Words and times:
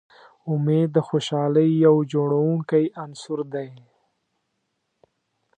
امید 0.51 0.87
د 0.93 0.97
خوشحالۍ 1.07 1.69
یو 1.85 1.95
جوړوونکی 2.13 2.83
عنصر 3.03 3.39
دی. 3.53 3.69